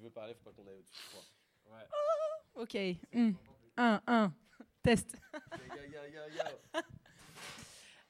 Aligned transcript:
tu 0.00 0.04
veux 0.04 0.10
parler, 0.10 0.32
faut 0.32 0.50
pas 0.50 0.56
qu'on 0.56 0.66
aille 0.66 0.78
au-dessus. 0.78 0.94
Ouais. 1.66 1.86
Ok. 2.54 2.74
1, 3.76 4.02
1. 4.06 4.32
Test. 4.82 5.16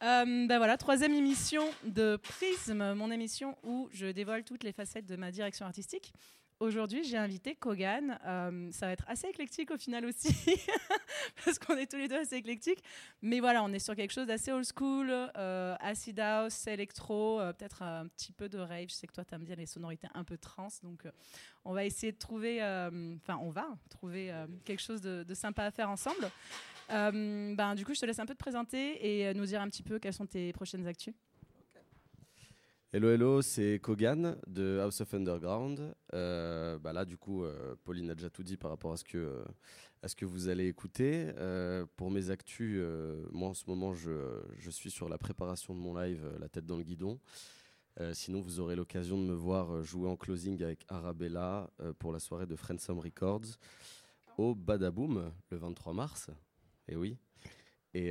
Euh, 0.03 0.47
ben 0.47 0.57
voilà, 0.57 0.79
troisième 0.79 1.13
émission 1.13 1.63
de 1.85 2.17
Prisme, 2.17 2.95
mon 2.95 3.11
émission 3.11 3.59
où 3.63 3.91
je 3.93 4.07
dévoile 4.07 4.45
toutes 4.45 4.65
les 4.65 4.73
facettes 4.73 5.05
de 5.05 5.15
ma 5.15 5.31
direction 5.31 5.67
artistique. 5.67 6.15
Aujourd'hui, 6.61 7.05
j'ai 7.05 7.17
invité 7.17 7.55
Kogan. 7.55 8.19
Euh, 8.27 8.71
ça 8.71 8.85
va 8.85 8.93
être 8.93 9.07
assez 9.09 9.27
éclectique 9.27 9.71
au 9.71 9.79
final 9.79 10.05
aussi, 10.05 10.29
parce 11.45 11.59
qu'on 11.59 11.75
est 11.79 11.91
tous 11.91 11.97
les 11.97 12.07
deux 12.07 12.19
assez 12.19 12.37
éclectiques. 12.37 12.85
Mais 13.23 13.41
voilà, 13.41 13.65
on 13.65 13.73
est 13.73 13.79
sur 13.79 13.97
quelque 13.97 14.13
chose 14.13 14.27
d'assez 14.27 14.53
old 14.53 14.67
school, 14.67 15.09
euh, 15.11 15.75
acid 15.81 16.21
house, 16.21 16.67
électro, 16.67 17.41
euh, 17.41 17.55
peut-être 17.55 17.81
un 17.81 18.09
petit 18.09 18.33
peu 18.33 18.51
de 18.51 18.59
rave. 18.59 18.89
Je 18.91 18.95
sais 18.95 19.07
que 19.07 19.13
toi, 19.15 19.25
tu 19.25 19.35
aimes 19.35 19.45
bien 19.45 19.57
les 19.57 19.65
sonorités 19.65 20.09
un 20.13 20.23
peu 20.23 20.37
trans, 20.37 20.69
donc 20.83 21.05
on 21.65 21.73
va 21.73 21.87
essayer 21.87 22.13
de 22.13 22.19
trouver, 22.19 22.59
enfin, 22.63 23.39
on 23.41 23.51
va 23.51 23.67
trouver 23.89 24.31
quelque 24.67 24.83
chose 24.83 25.01
de, 25.01 25.23
de, 25.23 25.35
sympa 25.35 25.65
à 25.65 25.71
faire 25.71 25.89
ensemble. 25.89 26.31
ben, 26.91 27.75
du 27.75 27.87
coup, 27.87 27.95
je 27.95 28.01
te 28.01 28.05
laisse 28.05 28.19
un 28.19 28.27
peu 28.27 28.35
te 28.35 28.39
présenter 28.39 28.99
et 29.01 29.33
nous 29.33 29.47
dire 29.47 29.63
un 29.63 29.69
petit 29.71 29.83
peu 29.83 29.99
quelles 29.99 30.13
sont 30.13 30.27
tes 30.27 30.53
prochaines 30.53 30.87
actus. 30.87 31.15
Hello, 32.93 33.09
hello, 33.09 33.41
c'est 33.41 33.79
Kogan 33.81 34.37
de 34.49 34.81
House 34.81 35.01
of 35.01 35.15
Underground. 35.15 35.95
Euh, 36.13 36.77
bah 36.81 36.93
là, 36.93 37.05
du 37.05 37.17
coup, 37.17 37.45
euh, 37.45 37.77
Pauline 37.85 38.11
a 38.11 38.17
déjà 38.17 38.31
tout 38.31 38.43
dit 38.43 38.57
par 38.57 38.69
rapport 38.69 38.93
à 38.93 38.97
ce 38.97 39.05
que, 39.05 39.17
euh, 39.17 39.45
à 40.03 40.09
ce 40.09 40.17
que 40.17 40.25
vous 40.25 40.49
allez 40.49 40.67
écouter. 40.67 41.33
pour 41.95 42.11
mes 42.11 42.31
actus, 42.31 42.83
moi 43.31 43.51
en 43.51 43.55
ce 43.55 43.63
moment, 43.69 43.95
je, 43.95 44.43
je, 44.59 44.71
suis 44.71 44.91
sur 44.91 45.09
la 45.09 45.19
préparation 45.19 45.73
de 45.73 45.79
mon 45.79 45.97
live 45.97 46.29
La 46.41 46.49
tête 46.49 46.67
dans 46.67 46.77
le 46.79 46.83
guidon. 46.83 47.21
sinon, 48.13 48.41
vous 48.41 48.59
aurez 48.59 48.75
l'occasion 48.75 49.17
de 49.19 49.25
me 49.25 49.35
voir 49.35 49.85
jouer 49.85 50.09
en 50.09 50.17
closing 50.17 50.61
avec 50.61 50.85
Arabella 50.89 51.71
pour 52.01 52.13
la 52.13 52.19
soirée 52.19 52.47
de 52.47 52.57
Friendsome 52.57 52.99
Records 52.99 53.57
au 54.37 54.57
Badaboom 54.57 55.31
le 55.51 55.57
23 55.57 55.93
mars. 55.93 56.29
Et 56.89 56.97
oui. 56.97 57.17
Et, 57.95 58.09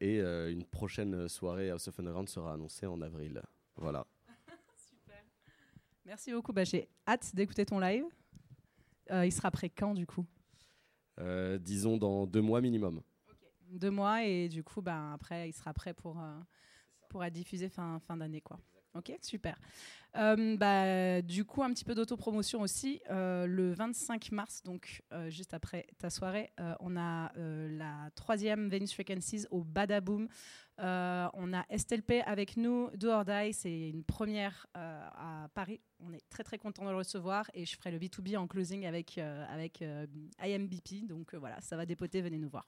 et 0.00 0.18
une 0.18 0.64
prochaine 0.64 1.28
soirée 1.28 1.70
House 1.70 1.86
of 1.86 2.00
Underground 2.00 2.28
sera 2.28 2.54
annoncée 2.54 2.86
en 2.86 3.00
avril. 3.00 3.40
Voilà. 3.76 4.04
Merci 6.06 6.32
beaucoup. 6.32 6.52
Bah, 6.52 6.64
J'ai 6.64 6.88
hâte 7.06 7.34
d'écouter 7.34 7.66
ton 7.66 7.80
live. 7.80 8.04
Euh, 9.10 9.26
il 9.26 9.32
sera 9.32 9.50
prêt 9.50 9.68
quand 9.68 9.92
du 9.92 10.06
coup? 10.06 10.24
Euh, 11.18 11.58
Disons 11.58 11.96
dans 11.96 12.26
deux 12.26 12.40
mois 12.40 12.60
minimum. 12.60 13.02
Deux 13.70 13.90
mois 13.90 14.22
et 14.22 14.48
du 14.48 14.62
coup, 14.62 14.80
bah, 14.80 15.12
après, 15.14 15.48
il 15.48 15.52
sera 15.52 15.74
prêt 15.74 15.92
pour, 15.94 16.20
euh, 16.20 16.38
pour 17.08 17.24
être 17.24 17.32
diffusé 17.32 17.68
fin, 17.68 17.98
fin 18.00 18.16
d'année. 18.16 18.40
quoi. 18.40 18.58
Ok, 18.96 19.12
super. 19.20 19.58
Euh, 20.16 20.56
bah, 20.56 21.20
du 21.22 21.44
coup, 21.44 21.62
un 21.62 21.70
petit 21.72 21.84
peu 21.84 21.94
d'autopromotion 21.94 22.62
aussi. 22.62 23.00
Euh, 23.10 23.46
le 23.46 23.72
25 23.72 24.32
mars, 24.32 24.62
donc 24.62 25.02
euh, 25.12 25.28
juste 25.28 25.52
après 25.52 25.86
ta 25.98 26.10
soirée, 26.10 26.50
on 26.80 26.96
a 26.96 27.32
la 27.36 28.10
troisième 28.14 28.68
Venus 28.68 28.94
Frequencies 28.94 29.46
au 29.50 29.62
Badaboom. 29.64 30.28
on 30.78 31.52
a 31.52 31.64
Estelle 31.68 32.02
P 32.02 32.22
avec 32.22 32.56
nous, 32.56 32.88
Do 32.94 33.10
or 33.10 33.24
c'est 33.52 33.90
une 33.90 34.04
première 34.04 34.66
à 34.74 35.48
Paris. 35.54 35.80
On 36.00 36.12
est 36.12 36.22
très 36.30 36.44
très 36.44 36.58
content 36.58 36.84
de 36.84 36.90
le 36.90 36.96
recevoir 36.96 37.50
et 37.54 37.64
je 37.64 37.76
ferai 37.76 37.90
le 37.90 37.98
B2B 37.98 38.36
en 38.36 38.46
closing 38.46 38.86
avec, 38.86 39.18
avec 39.18 39.84
IMBP. 40.42 41.06
Donc 41.06 41.34
voilà, 41.34 41.60
ça 41.60 41.76
va 41.76 41.84
dépoter, 41.86 42.22
venez 42.22 42.38
nous 42.38 42.48
voir. 42.48 42.66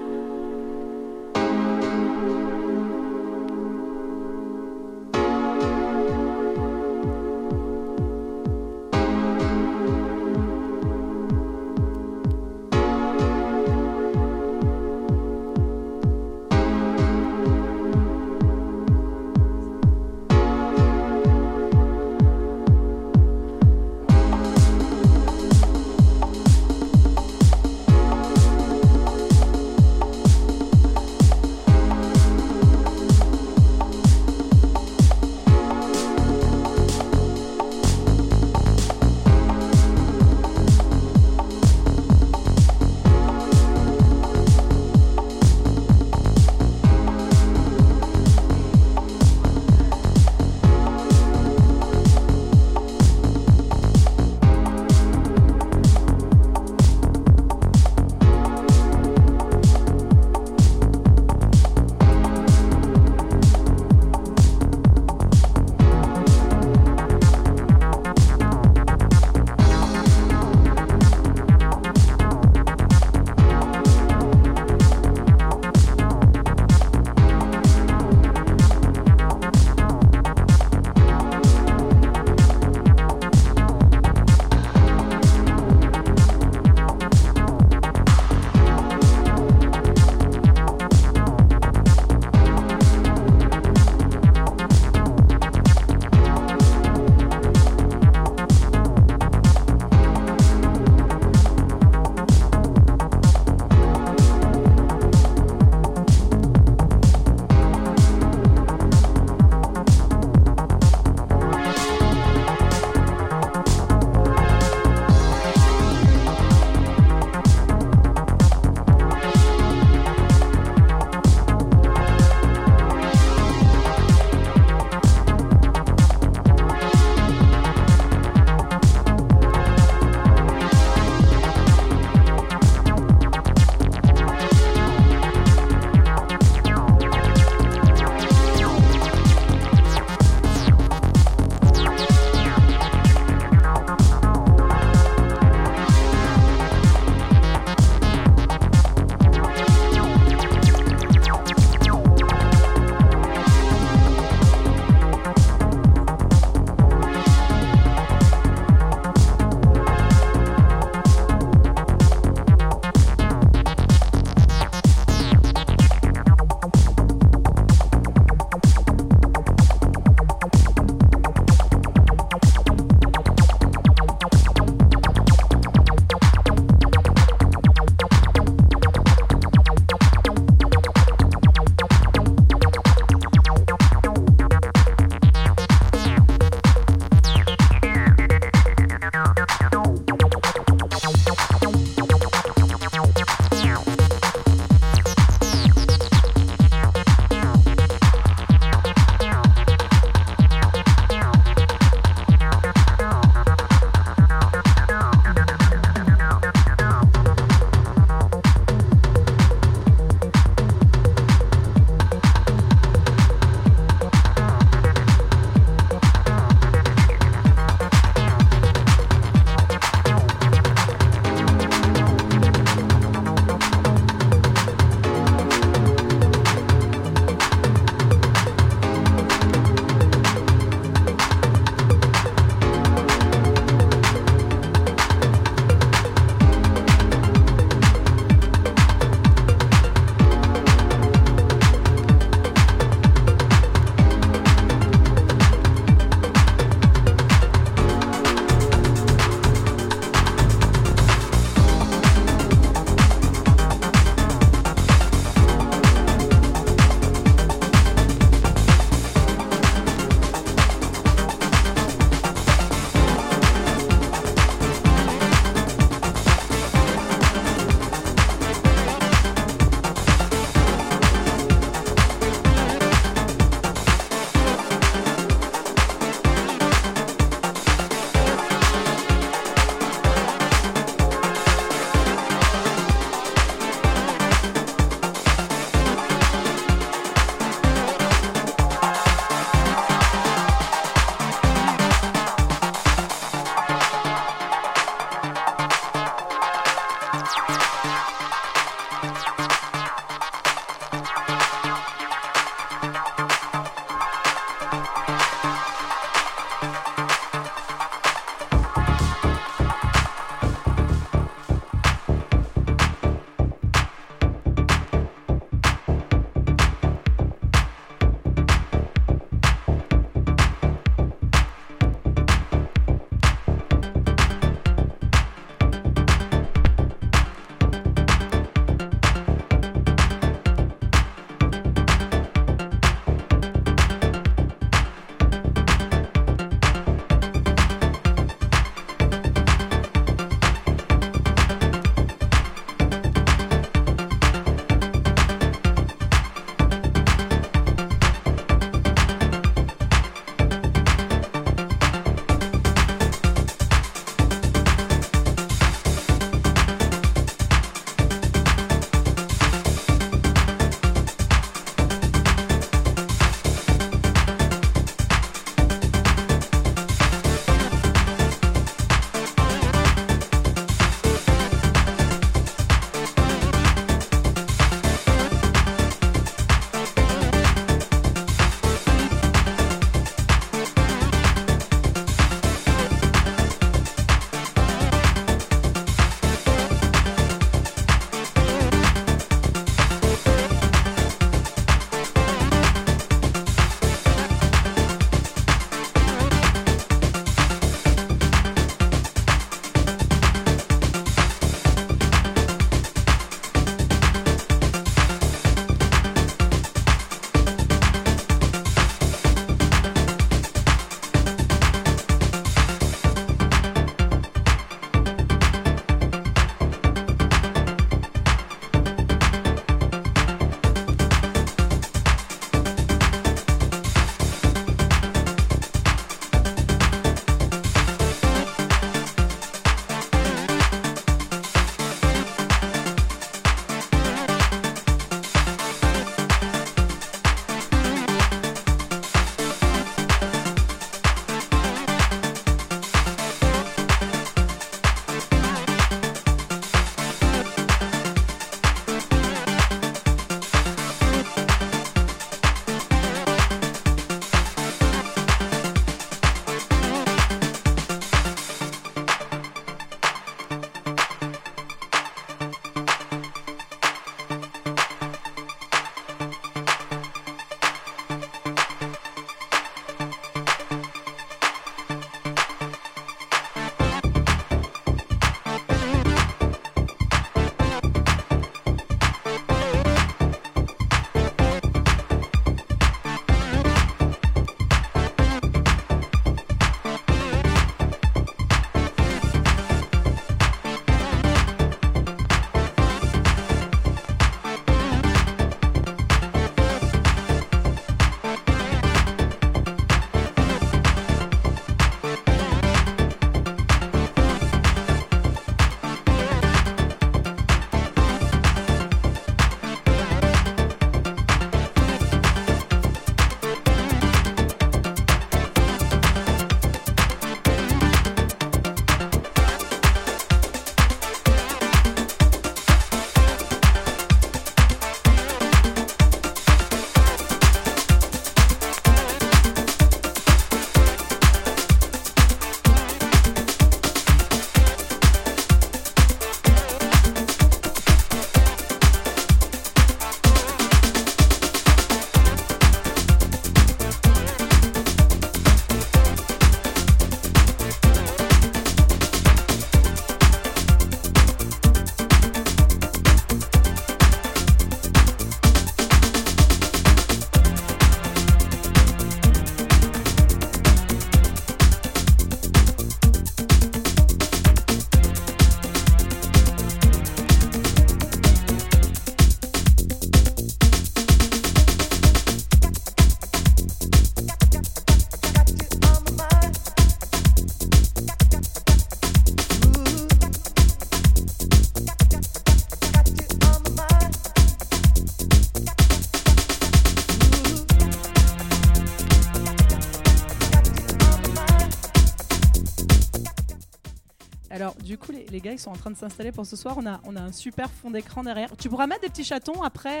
Les, 595.38 595.40
gars, 595.40 595.52
ils 595.52 595.58
sont 595.58 595.70
en 595.70 595.76
train 595.76 595.90
de 595.90 595.96
s'installer 595.96 596.32
pour 596.32 596.46
ce 596.46 596.56
soir. 596.56 596.74
On 596.78 596.86
a, 596.86 597.00
on 597.04 597.14
a 597.14 597.20
un 597.20 597.32
super 597.32 597.70
fond 597.70 597.90
d'écran 597.90 598.22
derrière. 598.24 598.56
Tu 598.56 598.68
pourras 598.68 598.86
mettre 598.86 599.02
des 599.02 599.08
petits 599.08 599.24
chatons 599.24 599.62
après, 599.62 600.00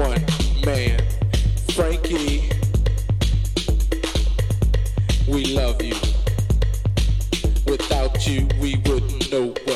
one 0.00 0.24
man, 0.64 0.98
Frankie. 1.74 2.48
We 5.28 5.44
love 5.54 5.82
you. 5.82 5.94
Without 7.66 8.26
you, 8.26 8.48
we 8.58 8.76
wouldn't 8.86 9.30
know. 9.30 9.69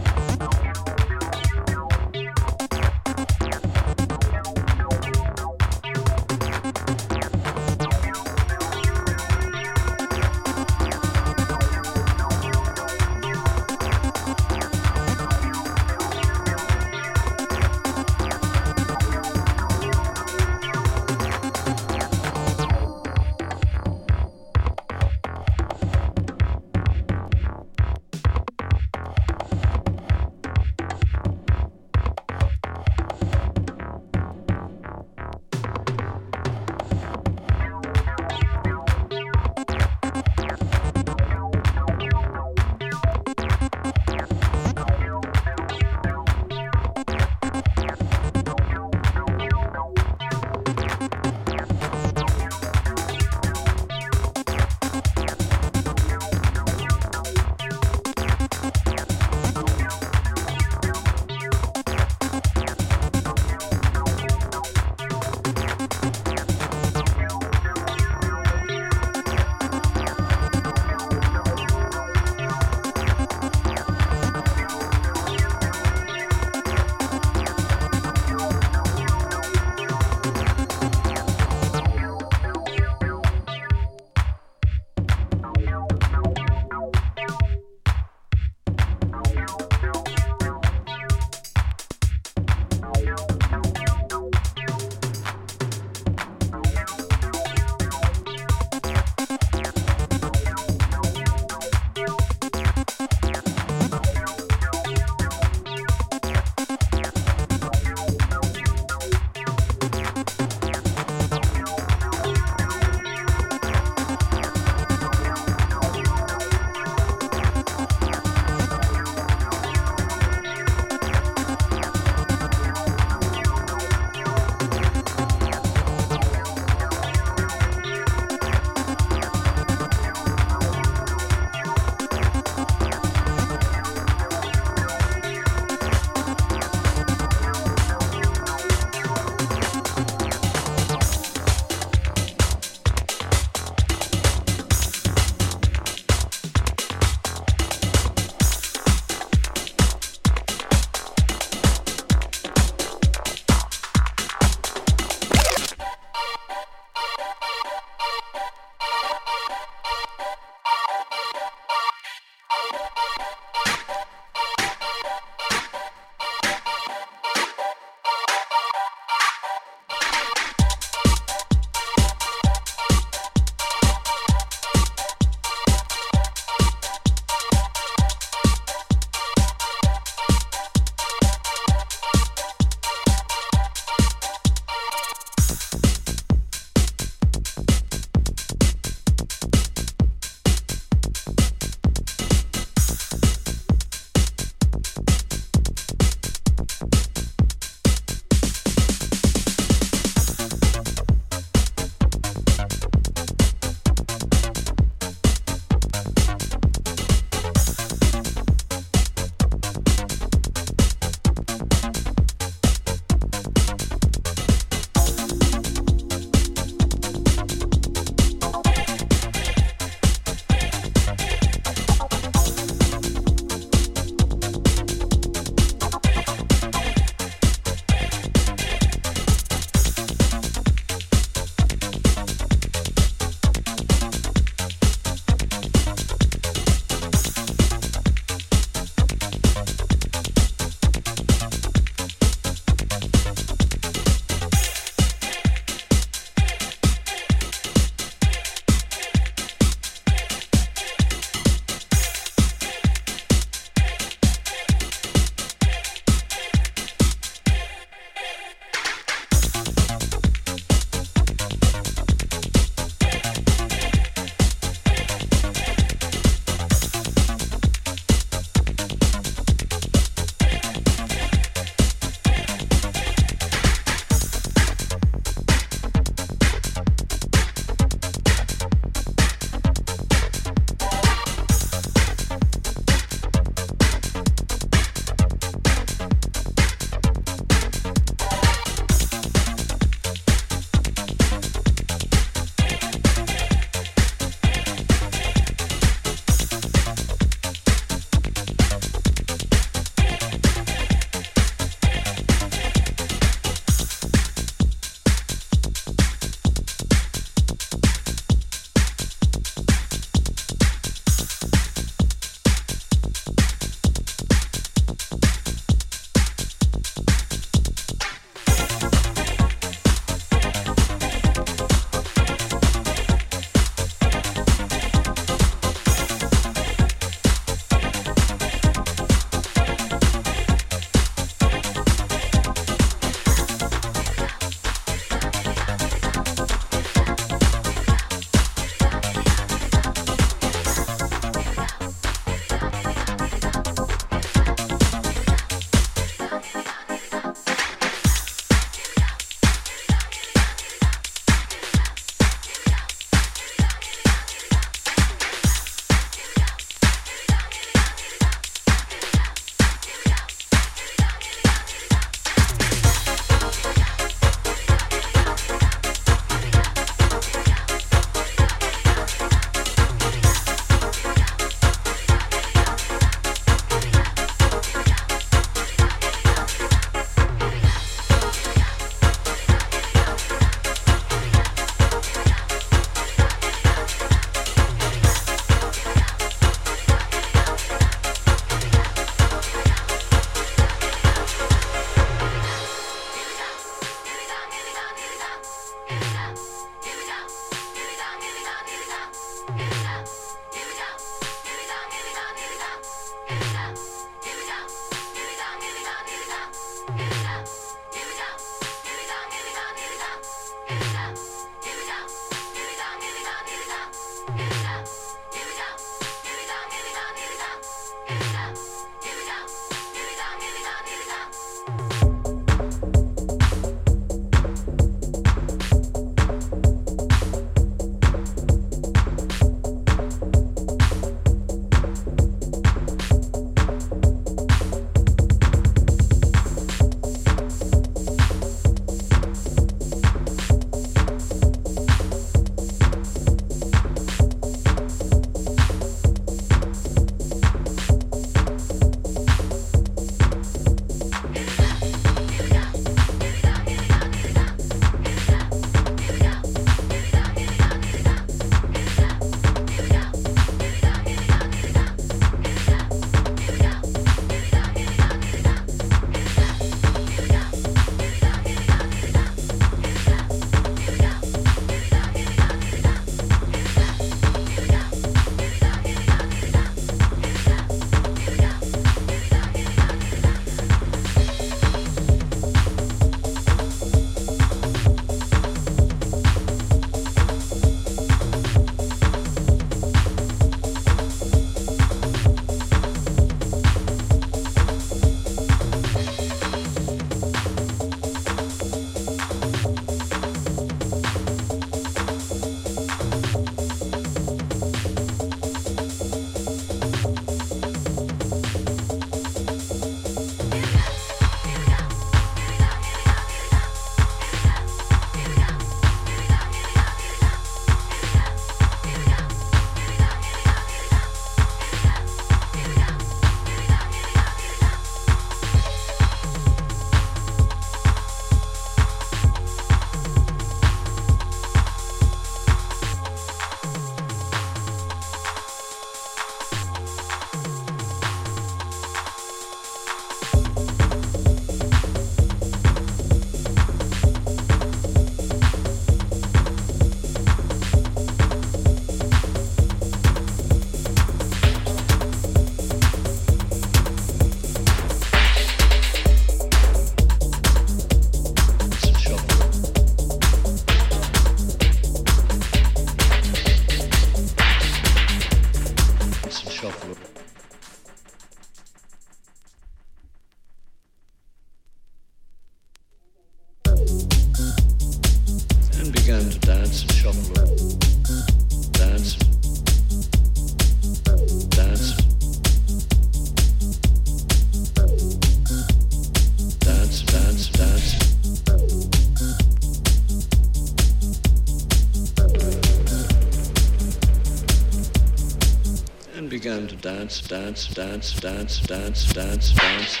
Dance, 597.06 597.20
dance, 597.28 597.68
dance, 597.68 598.14
dance, 598.20 598.60
dance, 598.66 599.12
dance, 599.12 599.52
dance. 599.52 600.00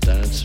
Dance. 0.00 0.44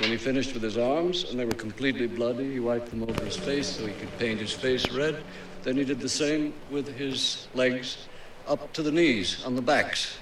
When 0.00 0.10
he 0.10 0.16
finished 0.16 0.54
with 0.54 0.62
his 0.62 0.78
arms 0.78 1.24
and 1.24 1.38
they 1.38 1.44
were 1.44 1.52
completely 1.52 2.06
bloody, 2.06 2.52
he 2.52 2.58
wiped 2.58 2.88
them 2.88 3.02
over 3.02 3.22
his 3.22 3.36
face 3.36 3.66
so 3.66 3.84
he 3.84 3.92
could 3.92 4.18
paint 4.18 4.40
his 4.40 4.52
face 4.52 4.90
red. 4.92 5.22
Then 5.62 5.76
he 5.76 5.84
did 5.84 6.00
the 6.00 6.08
same 6.08 6.54
with 6.70 6.88
his 6.96 7.48
legs 7.52 8.08
up 8.46 8.72
to 8.72 8.82
the 8.82 8.92
knees 8.92 9.44
on 9.44 9.54
the 9.54 9.60
backs. 9.60 10.16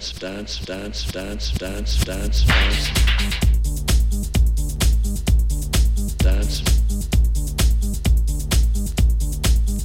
Dance, 0.00 0.12
dance, 0.12 0.58
dance, 0.64 1.04
dance, 1.12 1.52
dance, 1.52 2.04
dance, 2.04 2.44
dance. 2.46 2.90
Dance. 6.16 6.62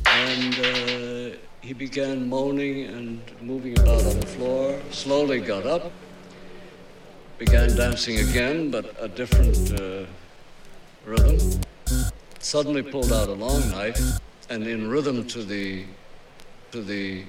and 0.08 0.56
uh, 0.64 1.38
he 1.60 1.74
began 1.74 2.30
moaning 2.30 2.86
and 2.86 3.20
moving 3.42 3.78
about 3.78 4.06
on 4.06 4.18
the 4.22 4.26
floor. 4.26 4.80
Slowly 4.92 5.42
got 5.42 5.66
up, 5.66 5.92
began 7.38 7.76
dancing 7.76 8.20
again, 8.20 8.72
but 8.72 8.96
a 8.98 9.10
different 9.10 9.58
uh, 9.78 10.06
rhythm. 11.06 11.60
Suddenly 12.40 12.84
pulled 12.84 13.12
out 13.12 13.28
a 13.28 13.34
long 13.34 13.70
knife, 13.70 14.00
and 14.50 14.66
in 14.66 14.90
rhythm 14.90 15.28
to 15.28 15.44
the 15.44 15.84
to 16.72 16.82
the 16.82 17.26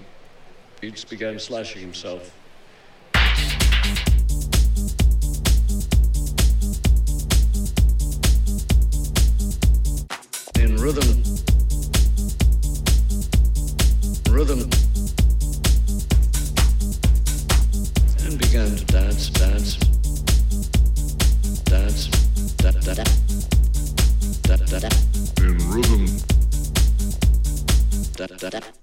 beats, 0.81 1.05
began 1.05 1.41
slashing 1.41 1.81
himself. 1.81 2.36
Rhythm. 10.87 11.03
Rhythm. 14.31 14.71
And 18.25 18.39
began 18.39 18.77
to 18.77 18.85
dance, 18.85 19.31
dance, 19.31 19.77
dance, 21.65 22.07
da 22.59 22.71
da 22.71 22.95
da, 22.95 23.05
da 24.47 24.79
da 24.79 24.89
In 25.43 25.59
rhythm, 25.73 26.07
da 28.17 28.27
da 28.27 28.76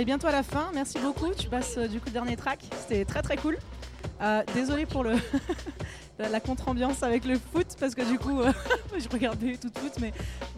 arrive 0.00 0.06
bientôt 0.06 0.28
à 0.28 0.32
la 0.32 0.42
fin. 0.42 0.70
Merci 0.72 0.98
beaucoup. 0.98 1.34
Tu 1.34 1.46
passes 1.50 1.76
euh, 1.76 1.86
du 1.86 2.00
coup 2.00 2.06
le 2.06 2.12
dernier 2.12 2.34
track. 2.34 2.60
C'était 2.80 3.04
très 3.04 3.20
très 3.20 3.36
cool. 3.36 3.58
Euh, 4.22 4.42
désolé 4.54 4.86
pour 4.86 5.04
le 5.04 5.12
la, 6.18 6.40
contre-ambiance 6.40 7.02
avec 7.02 7.26
le 7.26 7.38
foot 7.38 7.66
parce 7.78 7.94
que 7.94 8.00
du 8.10 8.18
coup 8.18 8.40
euh, 8.40 8.50
je 8.98 9.08
regardais 9.10 9.56
tout 9.56 9.70
foot 9.74 9.92
mais 10.00 10.12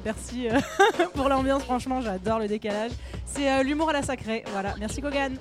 merci 0.04 0.48
euh, 0.48 0.60
pour 1.14 1.28
l'ambiance 1.28 1.64
franchement 1.64 2.00
j'adore 2.00 2.38
le 2.38 2.46
décalage. 2.46 2.92
C'est 3.24 3.64
l'humour 3.64 3.90
à 3.90 3.94
la 3.94 4.02
sacrée. 4.02 4.44
Voilà, 4.52 4.76
merci 4.78 5.00
Kogan. 5.00 5.36